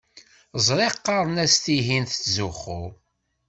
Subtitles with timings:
[0.65, 2.83] Ẓriɣ qqaren-as tihin tettzuxxu.